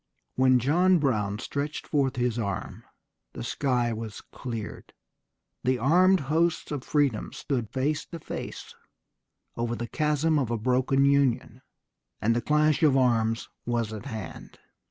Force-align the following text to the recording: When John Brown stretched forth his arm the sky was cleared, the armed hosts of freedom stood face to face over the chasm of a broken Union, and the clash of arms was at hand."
When 0.35 0.57
John 0.57 0.97
Brown 0.97 1.37
stretched 1.37 1.85
forth 1.85 2.15
his 2.15 2.39
arm 2.39 2.83
the 3.33 3.43
sky 3.43 3.93
was 3.93 4.21
cleared, 4.31 4.93
the 5.63 5.77
armed 5.77 6.21
hosts 6.21 6.71
of 6.71 6.83
freedom 6.83 7.31
stood 7.31 7.69
face 7.69 8.03
to 8.07 8.17
face 8.19 8.73
over 9.55 9.75
the 9.75 9.85
chasm 9.85 10.39
of 10.39 10.49
a 10.49 10.57
broken 10.57 11.05
Union, 11.05 11.61
and 12.19 12.35
the 12.35 12.41
clash 12.41 12.81
of 12.81 12.97
arms 12.97 13.47
was 13.63 13.93
at 13.93 14.07
hand." 14.07 14.57